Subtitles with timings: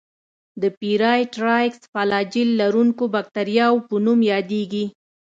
[0.61, 4.85] د پېرایټرایکس فلاجیل لرونکو باکتریاوو په نوم یادیږي.